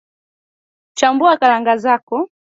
[0.97, 2.17] Chambua karanga zako